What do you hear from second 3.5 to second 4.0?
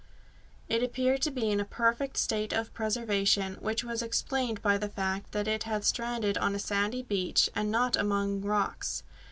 which